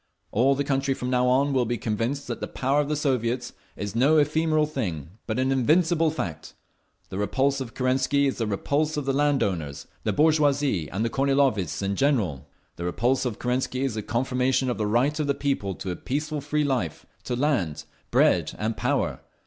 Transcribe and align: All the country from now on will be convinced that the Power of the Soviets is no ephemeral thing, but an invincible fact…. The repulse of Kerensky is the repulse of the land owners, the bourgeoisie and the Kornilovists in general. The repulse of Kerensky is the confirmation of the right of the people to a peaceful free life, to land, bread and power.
All 0.31 0.55
the 0.55 0.63
country 0.63 0.95
from 0.95 1.11
now 1.11 1.27
on 1.27 1.53
will 1.53 1.65
be 1.67 1.77
convinced 1.77 2.25
that 2.25 2.41
the 2.41 2.47
Power 2.47 2.81
of 2.81 2.89
the 2.89 2.95
Soviets 2.95 3.53
is 3.75 3.95
no 3.95 4.17
ephemeral 4.17 4.65
thing, 4.65 5.11
but 5.27 5.37
an 5.37 5.51
invincible 5.51 6.09
fact…. 6.09 6.55
The 7.09 7.19
repulse 7.19 7.61
of 7.61 7.75
Kerensky 7.75 8.25
is 8.25 8.39
the 8.39 8.47
repulse 8.47 8.97
of 8.97 9.05
the 9.05 9.13
land 9.13 9.43
owners, 9.43 9.85
the 10.03 10.11
bourgeoisie 10.11 10.89
and 10.89 11.05
the 11.05 11.11
Kornilovists 11.11 11.83
in 11.83 11.95
general. 11.95 12.47
The 12.77 12.85
repulse 12.85 13.25
of 13.25 13.37
Kerensky 13.37 13.83
is 13.83 13.93
the 13.93 14.01
confirmation 14.01 14.71
of 14.71 14.79
the 14.79 14.87
right 14.87 15.19
of 15.19 15.27
the 15.27 15.35
people 15.35 15.75
to 15.75 15.91
a 15.91 15.95
peaceful 15.95 16.41
free 16.41 16.63
life, 16.63 17.05
to 17.25 17.35
land, 17.35 17.83
bread 18.09 18.53
and 18.57 18.75
power. 18.75 19.19